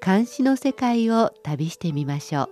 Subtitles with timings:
[0.00, 2.48] 漢詩の世界を旅してみましょう。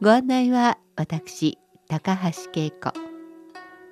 [0.00, 1.58] ご案内は私
[1.88, 2.92] 高橋恵子。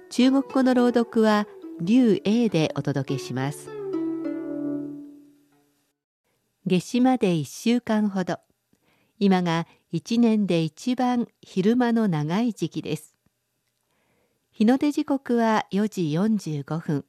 [0.09, 1.47] 中国語の朗読は
[1.81, 3.69] 劉英でお届けします。
[6.65, 8.39] 夏至まで1週間ほど。
[9.19, 13.17] 今が一年で一番昼間の長い時期です。
[14.53, 17.05] 日の出時刻は4時45分。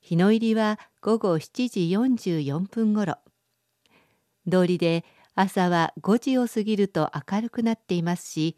[0.00, 1.80] 日の入りは午後7時
[2.42, 3.21] 44分ごろ
[4.50, 5.04] 通りで
[5.34, 8.56] 朝は5時を過ぎると明るくなっていますし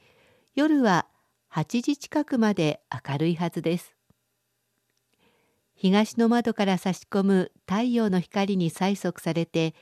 [0.55, 1.07] 夜は
[1.53, 3.95] 8時近くまで明るいはずです。
[5.77, 9.75] 東の窓から差し込む太陽の光に催促されて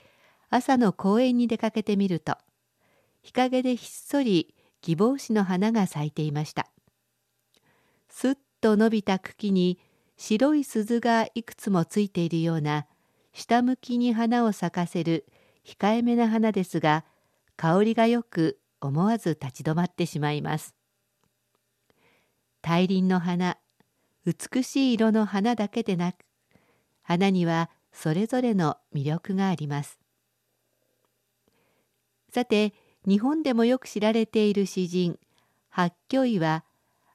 [0.51, 2.37] 朝の公園に出かけてみると
[3.23, 6.69] 日陰でひっそり義帽子の花が咲いていました。
[8.09, 9.79] すっと伸びた茎に
[10.17, 12.87] 白い鈴がいくつもついているような
[13.33, 15.25] 下向きに花を咲かせる
[15.65, 17.05] 控えめな花ですが
[17.57, 20.75] 香りがよく思わず立ち止まってしまいます。
[22.61, 23.59] 大輪の花
[24.25, 26.17] 美しい色の花だけでなく
[27.03, 29.99] 花にはそれぞれの魅力があります。
[32.33, 32.73] さて
[33.07, 35.19] 日本でもよく知られている詩人
[35.69, 36.65] 八居医は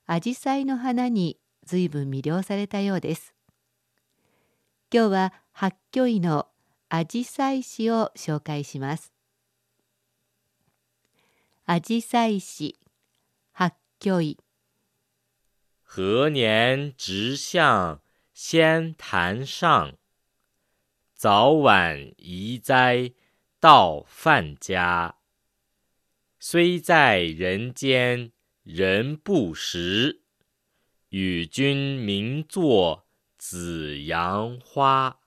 [0.08, 3.34] 紫陽花の花に随分魅了されたようです。
[4.94, 6.48] 今日は八居医の
[6.90, 9.12] 紫陽花詩を紹介します。
[11.66, 12.76] 紫陽花詩
[13.54, 14.38] 八居医
[15.84, 18.02] 何年直向？
[18.34, 19.98] 仙坛上，
[21.16, 23.14] 早晚宜哉
[23.60, 25.18] 到饭家。
[26.40, 28.32] 虽在人间
[28.62, 30.22] 人不识，
[31.10, 33.08] 与君名作
[33.40, 35.20] 紫阳花。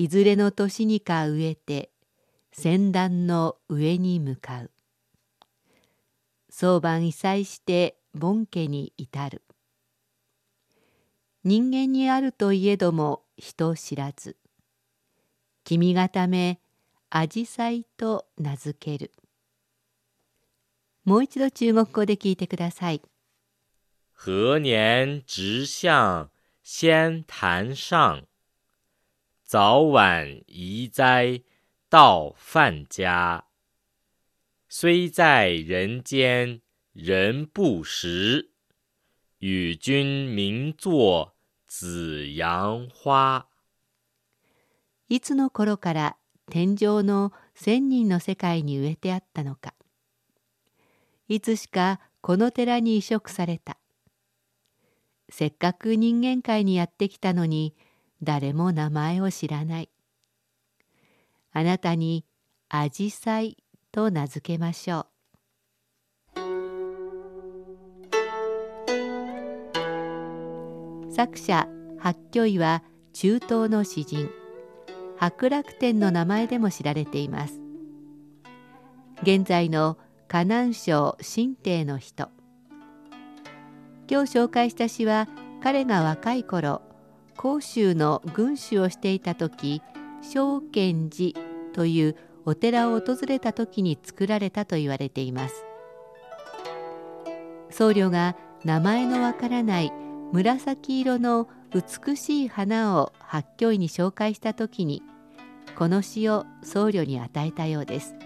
[0.00, 1.90] いずれの年にか植えて
[2.52, 4.70] 仙壇の上に向かう。
[6.48, 9.42] 早晩異彩して盆家に至る。
[11.44, 14.38] 人間にあるといえども人知らず。
[15.64, 16.60] 君がため
[17.10, 19.12] 紫陽花と名付ける。
[21.04, 23.02] もう一度中国語で聞いてください。
[24.26, 26.30] 何年直向
[26.62, 28.29] 仙坛上。
[29.52, 31.42] 早晚宜哉
[31.88, 33.46] 到饭家
[34.68, 36.60] 虽在人间
[36.92, 38.52] 人不识，
[39.40, 41.34] 与君名作
[41.66, 43.48] 紫陽花。
[45.08, 46.16] いつの頃から
[46.48, 49.74] 天上の千人の世界に植えてあったのか。
[51.26, 53.78] いつしかこの寺に移植された。
[55.28, 57.74] せっかく人間界にやってきたのに
[58.22, 59.90] 誰も名前を知らない。
[61.52, 62.24] あなたに
[62.68, 63.56] アジサイ
[63.92, 65.20] と名付けましょう。
[71.20, 72.82] 作者八居医は
[73.12, 74.30] 中東の詩人
[75.18, 77.60] 白楽天の名前でも知られています
[79.22, 79.98] 現在の
[80.28, 82.30] 河南省新帝の人
[84.08, 85.28] 今日紹介した詩は
[85.62, 86.80] 彼が若い頃
[87.40, 89.80] 甲州の軍師をしていた時
[90.20, 91.40] 正賢寺
[91.72, 95.64] というお寺を訪れた時に作られたと言われています。
[97.70, 99.90] 僧侶が名前のわからない
[100.32, 105.02] 紫色の美しい花を八居に紹介した時に
[105.78, 108.16] この詩を僧侶に与えたようです。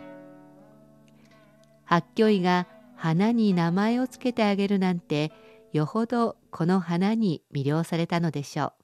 [1.84, 5.31] 八居が花に名前をつけてあげるなんて
[5.72, 8.83] よほどこの花に魅了されたのでしょう。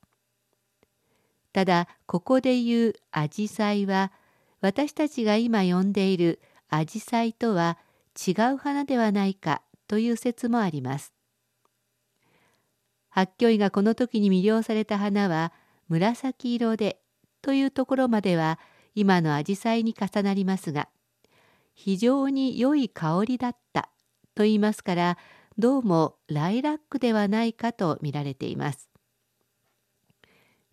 [1.53, 4.13] ただここで言う紫陽花は
[4.61, 7.79] 私たちが今呼んでいる紫陽花とは
[8.17, 11.13] 違う花ではないかという説もあります。
[13.09, 15.53] 八居がこの時に魅了された花は
[15.89, 17.01] 紫色で
[17.43, 18.61] というところまでは
[18.95, 20.89] 今の紫陽花に重なりますが
[21.75, 23.91] 非常に良い香りだった
[24.35, 25.19] と言いますから
[25.59, 28.90] どうもライラックではないかと見られています。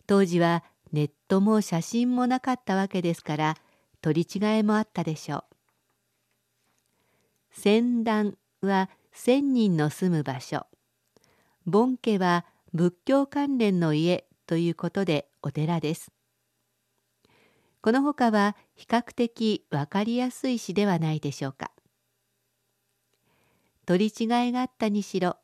[0.08, 3.56] 当時はネットも写真もなかったわけですから
[4.00, 5.44] 取り違えもあったでしょう。
[7.50, 10.66] 仙壇は千人の住む場所
[11.66, 16.10] 盆家は仏教関連の家ということでお寺です。
[17.82, 21.70] この他は比較的わかりやすい詩ではないでしょうか。
[23.84, 25.36] 取り違いがあったにしろ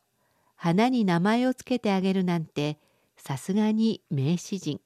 [0.57, 2.79] 花に名前をつけてあげるなんて
[3.17, 4.81] さすがに名詩人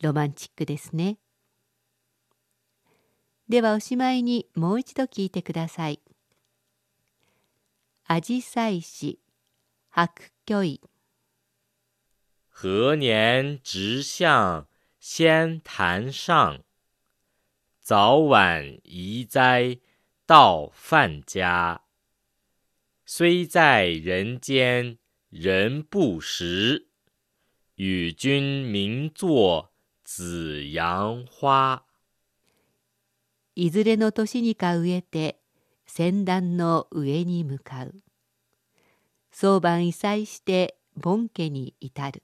[0.00, 1.18] ロマンチックですね。
[3.48, 6.00] ではおしまいにもう一度聞いてください。
[8.04, 9.20] アジサイ市
[9.90, 10.80] 白居易
[12.62, 14.66] 何年直向
[14.98, 16.62] 仙坛上，
[17.80, 19.80] 早晚宜哉
[20.26, 21.82] 到饭家。
[23.04, 26.88] 虽在人间人不识，
[27.76, 29.70] 与君名作
[30.04, 31.82] 紫陽花。
[33.54, 35.40] いずれの年にか植えて
[35.86, 37.94] 仙壇の上に向かう。
[39.30, 42.22] 早晩異彩して盆家に至る。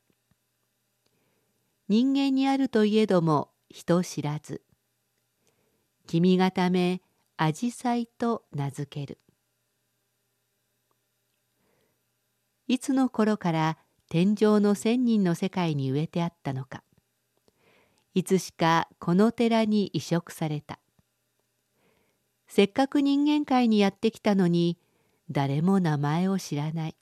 [1.88, 4.60] 人間にあるといえども人知らず
[6.06, 7.00] 君がため
[7.38, 9.18] アジサイと名付ける
[12.66, 16.82] いつの頃から天上の千人の世界に植えてあったのか
[18.14, 20.78] いつしかこの寺に移植された
[22.46, 24.78] せっかく人間界にやってきたのに
[25.30, 26.96] 誰も名前を知らない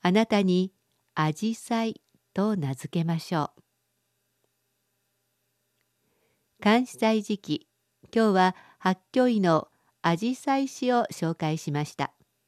[0.00, 0.72] あなたに
[1.14, 2.00] アジサイ
[2.32, 3.62] と名付けましょう。
[6.62, 7.66] 監視祭時期
[8.14, 9.68] 今日は八居医の
[10.02, 12.12] アジサイ詩を紹介しました。